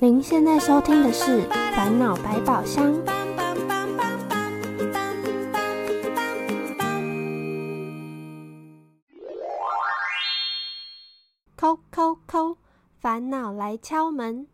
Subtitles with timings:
[0.00, 1.42] 您现在收听的是
[1.74, 2.94] 《烦恼百宝箱》。
[11.56, 12.58] 扣扣扣，
[13.00, 14.46] 烦恼来敲门。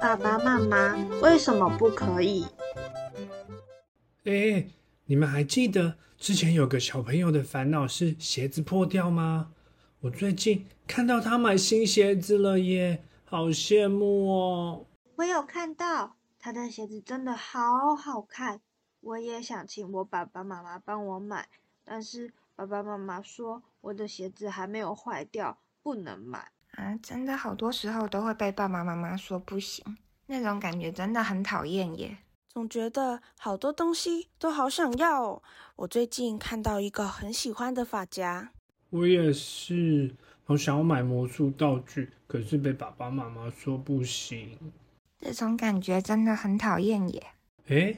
[0.00, 2.46] 爸爸妈妈，为什么不可以？
[4.24, 4.66] 哎，
[5.04, 9.50] 你们还记得之前有个小朋友的烦恼是鞋子破掉吗？
[10.00, 13.04] 我最近看到他买新鞋子了耶，
[13.34, 14.86] 好羡慕哦！
[15.16, 18.60] 我有看到他的鞋子真的好好看，
[19.00, 21.48] 我也想请我爸爸妈妈帮我买，
[21.82, 26.96] 但是爸爸妈妈说我的鞋子还没有坏掉，不能买啊！
[27.02, 29.84] 真的好多时候都会被爸爸妈妈说不行，
[30.26, 32.16] 那种感觉真的很讨厌耶。
[32.48, 35.42] 总觉得好多东西都好想要哦。
[35.74, 38.52] 我最近看到一个很喜欢的发夹，
[38.90, 40.14] 我也是，
[40.44, 44.58] 好想要买魔术道具，可是被爸爸妈妈说不行。
[45.18, 47.26] 这种感觉真的很讨厌耶。
[47.68, 47.96] 哎，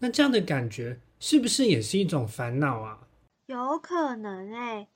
[0.00, 2.98] 那这样的感觉是不是也是一种烦恼啊？
[3.46, 4.88] 有可能哎，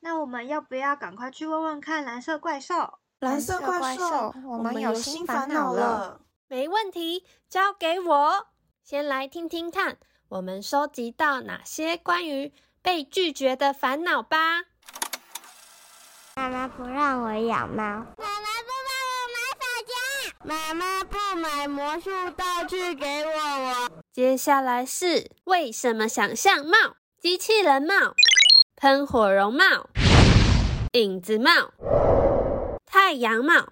[0.00, 2.98] 那我们要不要赶快去问问看蓝色怪兽？
[3.18, 6.22] 蓝色怪兽，我们有新烦恼了。
[6.48, 8.46] 没问题，交给我。
[8.82, 9.98] 先来听听看，
[10.30, 14.69] 我们收集到哪些关于被拒绝的烦恼吧。
[16.50, 19.94] 妈妈不让我养猫，妈妈不帮我买发夹，
[20.44, 23.30] 妈妈不买魔术道具给我。
[23.30, 24.02] 我。
[24.12, 28.16] 接下来是为什么想象帽、机器人帽、
[28.74, 29.88] 喷火绒帽、
[30.94, 31.52] 影子帽、
[32.84, 33.68] 太阳帽、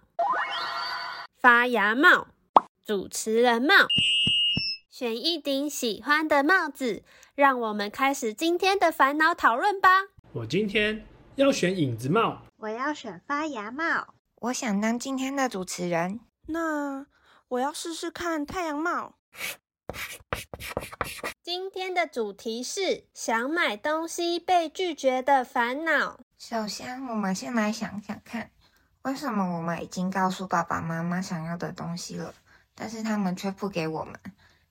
[1.36, 2.28] 发芽帽。
[2.86, 3.74] 主持人帽，
[4.88, 7.02] 选一顶喜欢的帽子，
[7.34, 9.88] 让我们开始今天的烦恼讨论吧。
[10.32, 11.04] 我今天
[11.38, 16.18] 要选影子帽，我要选发芽帽，我想当今天的主持人。
[16.46, 17.06] 那
[17.46, 19.14] 我要试试看太阳帽。
[21.40, 26.18] 今天的主题是想买东西被拒绝的烦恼。
[26.36, 28.50] 首先，我们先来想想看，
[29.02, 32.34] 为什么我们已经告诉爸爸妈妈想要的东西了？
[32.74, 34.18] 但是他们却不给我们，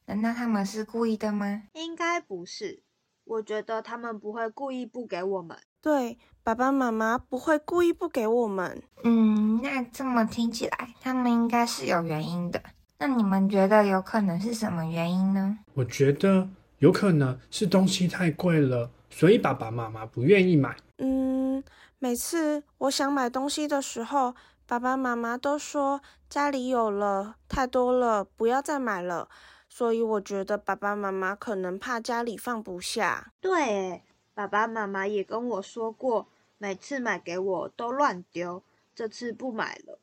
[0.07, 1.63] 难道他们是故意的吗？
[1.71, 2.83] 应该不是，
[3.27, 5.57] 我觉得他们不会故意不给我们。
[5.81, 8.81] 对，爸爸妈妈不会故意不给我们。
[9.03, 12.61] 嗯，那这么听起来，他们应该是有原因的。
[12.99, 15.59] 那你们觉得有可能是什么原因呢？
[15.73, 16.49] 我觉得
[16.79, 20.75] 有可能是东西太贵了，所以爸爸妈妈不愿意买。
[20.97, 21.63] 嗯，
[21.99, 24.33] 每次我想买东西的时候。
[24.69, 29.29] 爸爸妈妈都说家里有了太多了，不要再买了。
[29.69, 33.31] 所以我觉得爸爸妈妈可能怕家里放不下。
[33.39, 38.63] 对，爸爸妈妈也跟我说过，每次买给我都乱丢，
[38.95, 39.99] 这次不买了。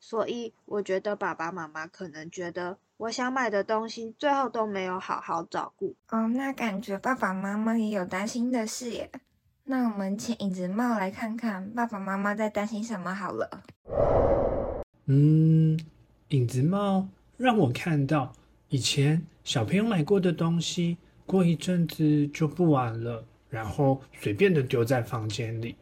[0.00, 5.96] 所以我觉得爸爸妈妈可能觉得我想买的东西最后都没有好好照顾。
[6.10, 9.10] 哦，那感觉爸爸妈妈也有担心的事耶。
[9.64, 13.64] 那我们请影子帽来看看爸爸妈妈在担心什么好了。
[15.06, 15.78] 嗯，
[16.28, 18.32] 影子帽让我看到
[18.70, 25.74] 以前小朋友买过的东西，过一阵子就不玩了，然后随便的丢在房间里。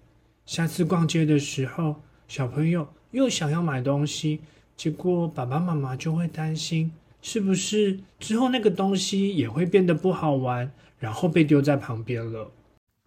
[0.45, 1.97] 下次逛街的时候，
[2.29, 4.39] 小朋友又想要买东西，
[4.77, 10.71] 结果爸爸妈妈就会担心，是不是之后那个东西也会变得不好玩，
[11.01, 12.53] 然后被丢在旁边了。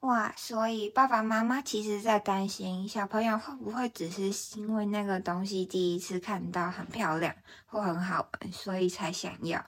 [0.02, 9.66] 哇，所以爸爸妈妈其实在担心小朋友会不会只是因为那个东西第一次看到很漂亮或很好玩，所以才想要，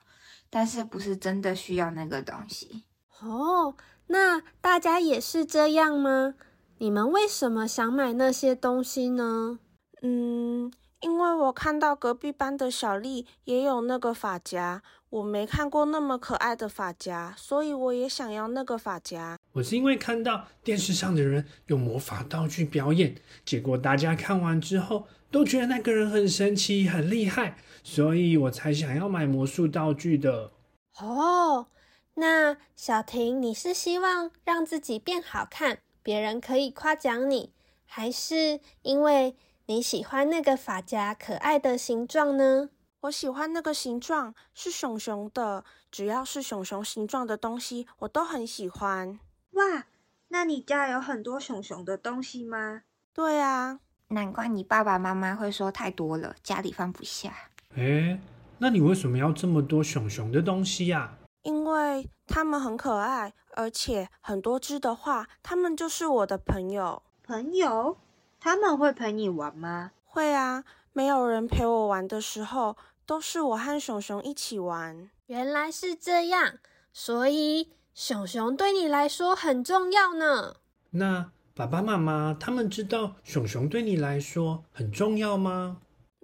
[0.48, 2.84] 但是不是真的需要那个东西。
[3.20, 3.74] 哦，
[4.06, 6.34] 那大家也是这样吗？
[6.78, 9.58] 你们为什么想买那些东西呢？
[10.00, 14.82] 嗯，因为我看到隔壁班的小丽也有那个发夹。
[15.12, 19.36] 我没看过那么可爱的发夹，所以我也想要那个发夹。
[19.52, 23.14] 我是因为看到电视上的人用魔法道具表演，
[23.44, 30.50] 结果大家看完之后都觉得那个人很神奇、很厉害，所以我才想要买魔术道具的。
[30.98, 31.66] 哦，
[32.14, 37.52] 那小婷，你是希望让自己变好看，别人可以夸奖你，
[37.84, 39.36] 还是因为
[39.66, 42.70] 你喜欢那个发夹可爱的形状呢？
[43.02, 45.64] 我喜欢那个形状，是熊熊的。
[45.90, 49.18] 只要是熊熊形状的东西，我都很喜欢。
[49.52, 49.86] 哇，
[50.28, 52.82] 那你家有很多熊熊的东西吗？
[53.12, 57.34] 对啊，难怪你爸爸妈妈会说太多了，家里放不下。
[57.74, 58.20] 哎，
[58.58, 61.12] 那你为什么要这么多熊熊的东西呀？
[61.42, 67.02] 因为它们很可爱，而且很多只的话，它们就是我的朋友。
[67.24, 67.96] 朋友？
[68.38, 69.90] 他们会陪你玩吗？
[70.04, 70.62] 会啊。
[70.94, 75.10] 没有人陪我玩的时候，都是我和熊熊一起玩。
[75.26, 76.58] 原来是这样，
[76.92, 80.56] 所以熊熊对你来说很重要呢。
[80.90, 85.78] 那爸爸妈妈他们知道熊熊对你来说很重要吗？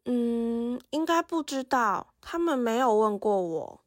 [0.05, 3.81] 嗯，应该不知道，他们没有问过我。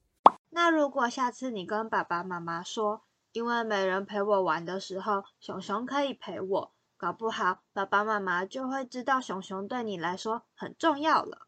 [0.50, 3.02] 那如果下次你跟爸爸妈妈说，
[3.32, 11.48] 因为没人陪我玩的时候，熊熊可以陪我，搞不好爸爸妈妈就会知道熊熊对你来说很重要了。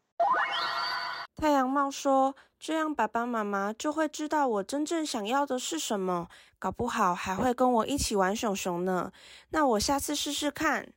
[1.44, 9.12] 太阳帽说：“这样爸爸妈妈就会知道我真正想要的是什么，搞不好还会跟我一起玩熊熊呢。
[9.50, 10.88] 那我下次试试看。”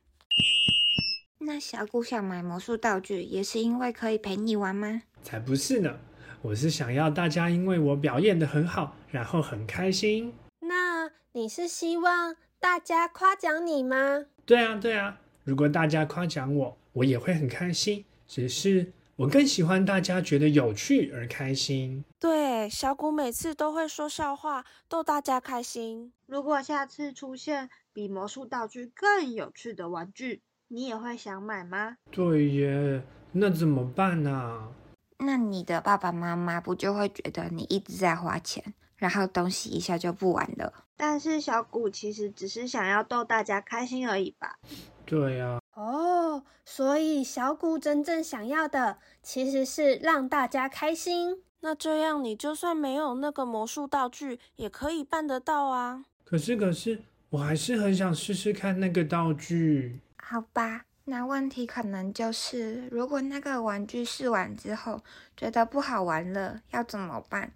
[1.40, 5.02] 那小谷想买魔术道具，也是因为可以陪你玩吗？
[5.22, 5.98] 才不是呢！
[6.40, 10.32] 我是想要大家因为我表演的很好，然后很开心。
[10.60, 14.24] 那你是希望大家夸奖你吗？
[14.46, 15.18] 对啊，对啊。
[15.44, 18.06] 如果大家夸奖我，我也会很开心。
[18.26, 22.04] 只是我更喜欢大家觉得有趣而开心。
[22.20, 26.12] 对，小谷每次都会说笑话，逗大家开心。
[26.26, 31.96] 如果下次出现比魔术道具更有趣的玩具，你也会想买吗？
[32.12, 34.72] 对耶，那怎么办呢？
[35.18, 40.72] 那你的爸爸妈妈不就会觉得你一直在花钱，然后东西一下就不玩了？
[40.96, 44.60] 但是小谷其实只是想要逗大家开心而已吧？
[45.04, 45.57] 对呀。
[45.78, 51.44] 哦，所以小谷真正想要的其实是让大家开心。
[51.60, 56.04] 那这样你就算没有那个魔术道具，也可以办得到啊。
[56.24, 60.00] 可是，可是，我还是很想试试看那个道具。
[60.20, 60.82] 好吧。
[61.04, 65.00] 那问题可能就是，如果那个玩具试完之后
[65.36, 67.52] 觉得不好玩了，要怎么办？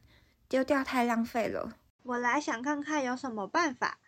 [0.49, 1.75] 丢掉太浪费了。
[2.05, 3.99] 我来想看看有什么办法。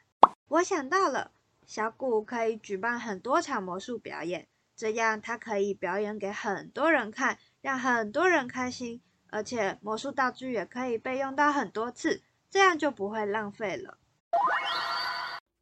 [0.48, 1.32] 我想到了，
[1.66, 4.46] 小谷可以举办很多场魔术表演，
[4.76, 9.00] 这样他可以表演给很多人看，让很多人开心，
[9.30, 13.98] 而且魔术道具也可以被用到很多次，这样就不会浪费了。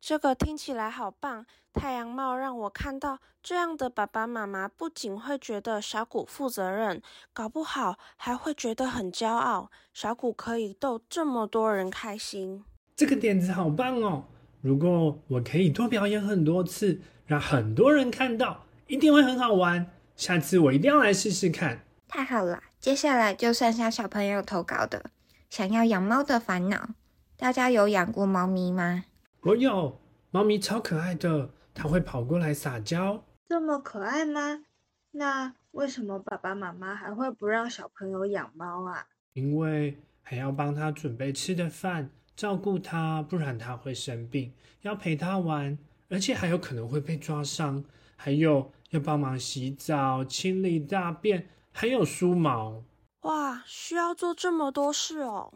[0.00, 1.46] 这个听起来好棒！
[1.72, 7.00] 太阳帽让我看到这样的爸爸妈妈，不仅会觉得小谷负责任，
[7.32, 9.70] 搞不好还会觉得很骄傲。
[9.94, 12.64] 小谷可以逗这么多人开心，
[12.96, 14.24] 这个点子好棒哦！
[14.62, 19.90] 如果我可以多表演很多次，让很多人看到，一定会很好玩。
[20.14, 21.84] 下次我一定要来试试看。
[22.06, 25.10] 太好了，接下来就剩下小朋友投稿的
[25.50, 26.90] 想要养猫的烦恼。
[27.36, 29.04] 大家有养过猫咪吗？
[29.40, 30.00] 我有，
[30.30, 33.24] 猫咪超可爱的，它会跑过来撒娇。
[33.48, 34.62] 这么可爱吗？
[35.10, 39.06] 那为什么爸爸妈妈还会不让小朋友养猫啊？
[39.32, 42.10] 因为还要帮它准备吃的饭，
[42.42, 44.50] 照顾它，不然它会生病。
[44.80, 45.78] 要陪它玩，
[46.08, 47.84] 而且还有可能会被抓伤。
[48.16, 52.82] 还有要帮忙洗澡、清理大便，还有梳毛。
[53.20, 55.52] 哇，需要做这么多事哦！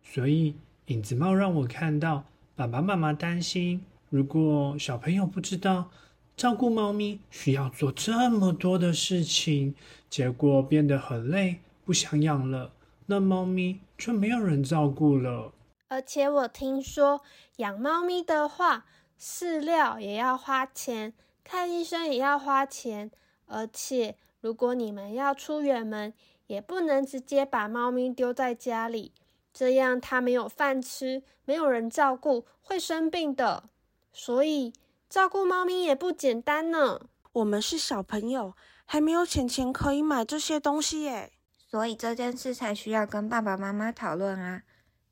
[0.00, 0.54] 所以
[0.86, 2.24] 影子猫让我看到。
[2.54, 5.90] 爸爸妈妈担心，如果小朋友不知道
[6.36, 9.74] 照顾猫咪需要做这么多的事情，
[10.08, 12.70] 结果变得很累，不想养了，
[13.10, 15.52] 那猫咪却没有人照顾了。
[15.88, 17.22] 而且我听说
[17.56, 18.84] 养猫咪的话，
[19.18, 23.10] 饲料也要花钱，看医生也要花钱，
[23.46, 26.12] 而且如果你们要出远门，
[26.48, 29.12] 也不能直接把猫咪丢在家里。
[29.54, 33.64] 这样它没有饭吃，没有人照顾，会生病的。
[34.12, 34.74] 所以
[35.08, 37.00] 照顾猫咪也不简单呢。
[37.32, 38.52] 我们是小朋友，
[38.84, 41.32] 还没有钱钱可以买这些东西耶。
[41.70, 44.62] 所以这件事才需要跟爸爸妈妈讨论啊，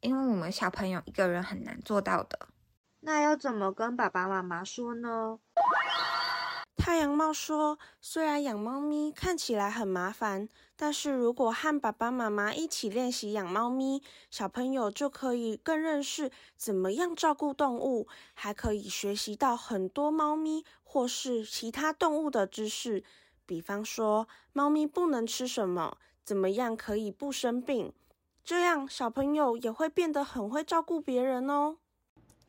[0.01, 2.49] 因为我们小朋友一个人很难做到的。
[3.01, 5.39] 那要怎么跟爸爸妈妈说呢？
[6.77, 23.03] 太阳猫说：“虽然养猫咪看起来很麻烦，但是如果和爸爸妈妈一起练习养猫咪，小朋友就可以更认识怎么样照顾动物，还可以学习到很多猫咪或是其他动物的知识。
[23.45, 27.93] 比方说，猫咪不能吃什么，怎么样可以不生病，
[28.43, 31.77] 这样小朋友也会变得很会照顾别人哦。”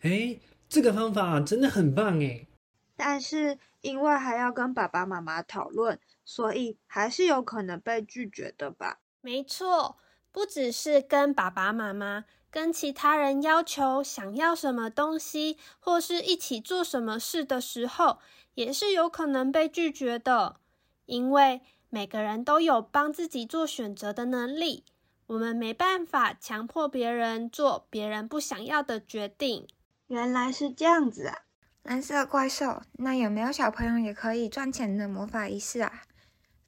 [0.01, 2.48] 哎，这个方法真的很棒哎！
[2.96, 9.00] 但是因为还要跟爸爸妈妈讨论，所以还是有可能被拒绝的吧？
[9.22, 9.98] 没错，
[10.31, 18.17] 不只是跟爸爸妈妈，跟其他人要求想要什么东西，或是一起做什么事的时候，
[18.55, 20.60] 也是有可能被拒绝的。
[21.05, 24.84] 因为每个人都有帮自己做选择的能力，
[25.27, 29.67] 我们没办法强迫别人做别人不想要的决定。
[30.08, 31.39] 原来是这样子啊！
[31.84, 36.03] 蓝色怪兽，那有没有小朋友也可以赚钱的魔法仪式啊？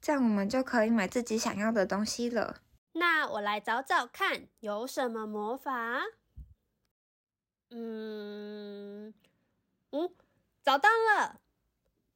[0.00, 2.56] 这样我们就可以买自己想要的东西了。
[2.92, 6.00] 那我来找找看有什么魔法。
[7.70, 9.14] 嗯，
[9.90, 10.10] 嗯，
[10.64, 11.40] 找到了，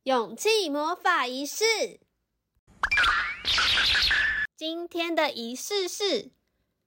[0.04, 2.00] 勇气魔法仪式。
[4.56, 6.30] 今天的仪式是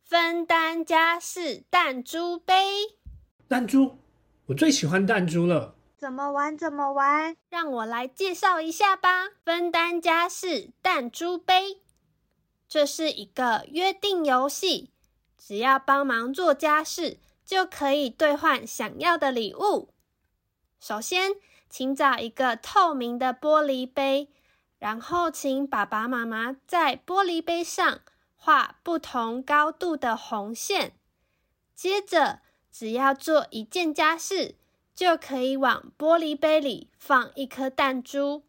[0.04, 2.54] 分担家事弹珠杯。
[3.48, 4.00] 弹珠，
[4.48, 5.76] 我最喜欢弹珠了。
[5.98, 6.58] 怎么玩？
[6.58, 7.36] 怎么玩？
[7.50, 9.30] 让我来介绍一下吧。
[9.44, 11.82] 分担家事弹珠杯，
[12.68, 14.92] 这是一个约定游戏，
[15.38, 19.90] 只要帮忙做家事，就可以兑换想要的礼物。
[20.80, 21.34] 首先，
[21.70, 24.30] 请找一个透明的玻璃杯，
[24.80, 28.00] 然后请爸爸妈妈在玻璃杯上
[28.36, 30.94] 画不同高度的红线。
[31.74, 32.40] 接着，
[32.72, 34.56] 只要做一件家事，
[34.94, 38.44] 就可以往玻璃杯里放一颗弹珠。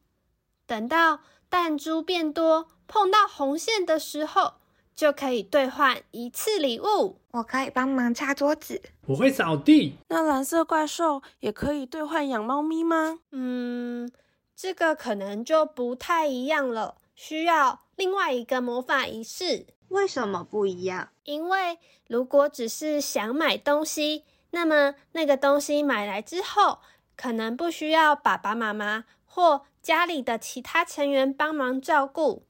[0.67, 4.55] 等到弹珠变多，碰到红线的时候，
[4.95, 7.21] 就可以兑换一次礼物。
[7.31, 8.83] 我可以帮忙擦桌子。
[9.07, 9.97] 我会扫地。
[10.09, 13.19] 那蓝色怪兽也可以兑换养猫咪吗？
[13.31, 14.11] 嗯，
[14.61, 19.69] 这个可能就不太一样了，需要另外一个魔法仪式。
[19.87, 21.11] 为什么不一样？
[21.23, 26.81] 因为如果只是想买东西，那么那个东西买来之后，
[27.17, 32.43] 可能不需要爸爸妈妈或家里的其他成员帮忙照顾。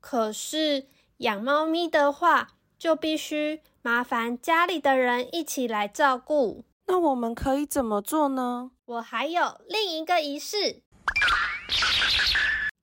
[0.00, 0.84] 可是
[1.16, 6.66] 养猫咪的话，就必须麻烦家里的人一起来照顾。
[6.86, 8.72] 那我们可以怎么做呢？
[8.84, 10.82] 我还有另一个仪式：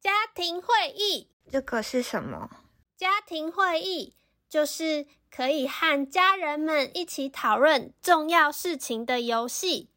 [0.02, 1.30] 家庭会议。
[1.52, 2.50] 这个是什么？
[2.98, 4.16] 家庭会议
[4.50, 9.90] 就是可以和家人们一起讨论重要事情的游戏。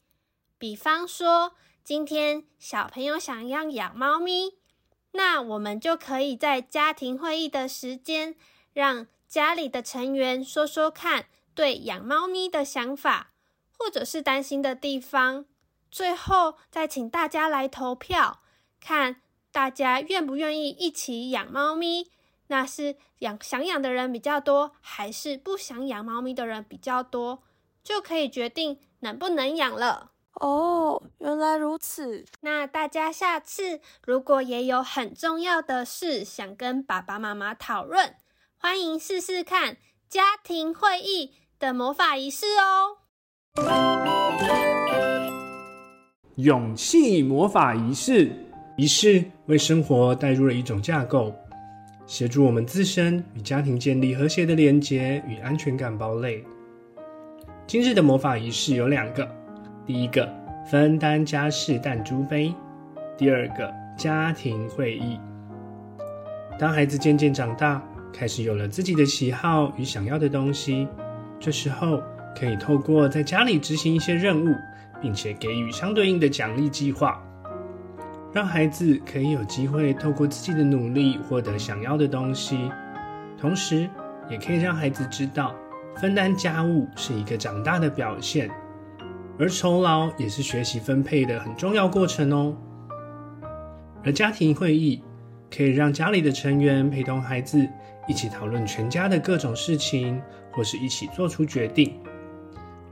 [0.58, 4.58] 比方说，今天小朋友想要养猫咪，
[5.12, 8.34] 那我们就可以在家庭会议的时间，
[8.72, 13.32] 让家里的成员说说看对养猫咪的想法，
[13.76, 15.44] 或者是担心的地方。
[15.90, 18.42] 最后再请大家来投票，
[18.80, 22.11] 看大家愿不愿意一起养猫咪。
[22.50, 27.42] 那是养想养的人比较多，还是不想养猫咪的人比较多，
[27.85, 30.12] 就可以决定能不能养了。
[30.32, 32.25] 哦，原来如此。
[32.40, 38.14] 那大家下次如果也有很重要的事想跟爸爸妈妈讨论，
[38.56, 39.76] 欢迎试试看
[40.08, 42.99] 家庭会议的魔法仪式哦。
[46.37, 48.48] 勇气魔法仪式，
[48.78, 51.35] 仪式为生活带入了一种架构，
[52.06, 56.44] 协助我们自身与家庭建立和谐的连结与安全感堡垒。
[57.66, 59.28] 今日的魔法仪式有两个，
[59.85, 60.32] 第一个
[60.70, 62.54] 分担家事弹珠杯，
[63.16, 65.18] 第二个家庭会议。
[66.56, 67.82] 当孩子渐渐长大，
[68.12, 70.87] 开始有了自己的喜好与想要的东西，
[71.40, 72.00] 这时候
[72.38, 74.54] 可以透过在家里执行一些任务。
[75.00, 77.23] 并且给予相对应的奖励计划，
[78.32, 82.70] 让孩子可以有机会透过自己的努力获得想要的东西，
[83.38, 83.88] 同时
[84.28, 85.54] 也可以让孩子知道
[85.97, 88.50] 分担家务是一个长大的表现，
[89.38, 92.54] 而酬劳也是学习分配的很重要过程哦。
[94.04, 95.02] 而家庭会议
[95.50, 97.66] 可以让家里的成员陪同孩子
[98.06, 100.20] 一起讨论全家的各种事情，
[100.52, 101.99] 或是一起做出决定。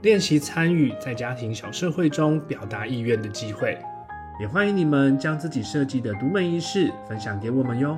[0.01, 3.77] 练习参与在家庭小社会中表达意愿的机会，
[4.39, 7.97] 也欢迎你们将自己设计的独门仪式分享给我们哟。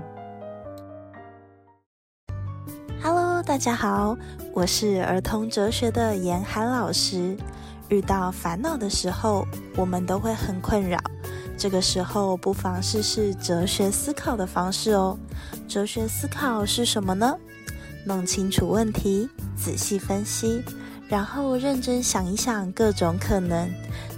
[3.03, 4.17] Hello，大家好，
[4.53, 7.35] 我是儿童哲学的严涵老师。
[7.89, 10.97] 遇到烦恼的时候，我们都会很困扰，
[11.57, 15.17] 这个时候不妨试试哲学思考的方式哦。
[15.67, 17.35] 哲学思考是什么呢？
[18.05, 19.27] 弄清楚问题，
[19.57, 20.63] 仔细分析。
[21.09, 23.67] 然后认真想一想各种可能，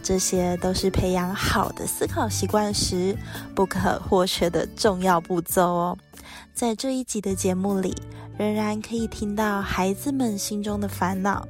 [0.03, 3.17] 这些都是培养好的思考习惯时
[3.55, 5.97] 不可或缺的重要步骤哦。
[6.53, 7.95] 在这一集的节目里，
[8.37, 11.47] 仍然可以听到孩子们心中的烦恼。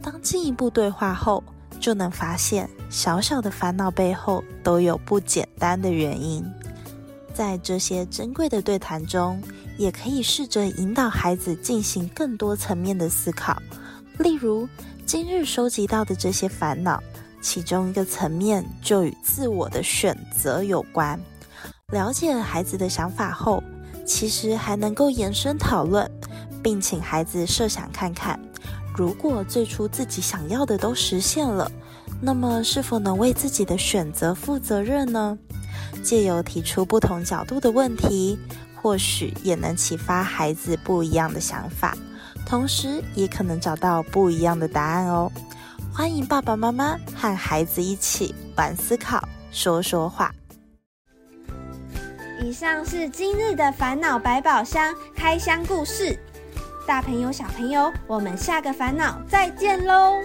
[0.00, 1.42] 当进一步对话后，
[1.80, 6.44] 就能发现小小的烦恼背后都有不简单的原因。
[7.34, 9.42] 在这些珍贵的对谈中，
[9.76, 13.60] 也可以试着引导孩子进行更多层面的思考。
[14.18, 14.68] 例如，
[15.04, 17.02] 今日收集到的这些烦恼，
[17.40, 21.18] 其中一个层面就与自我的选择有关。
[21.92, 23.62] 了解孩子的想法后，
[24.06, 26.08] 其实还能够延伸讨论，
[26.62, 28.38] 并请孩子设想看看：
[28.96, 31.70] 如果最初自己想要的都实现了，
[32.20, 35.36] 那么是否能为自己的选择负责任呢？
[36.02, 38.38] 借由提出不同角度的问题，
[38.80, 41.96] 或许也能启发孩子不一样的想法，
[42.46, 45.30] 同时也可能找到不一样的答案哦。
[45.92, 50.34] 欢迎爸爸妈妈和孩子一起玩思考，说说话。
[52.42, 56.18] 以上是今日的烦恼百宝箱开箱故事，
[56.86, 60.20] 大朋友小朋友，我们下个烦恼再见喽！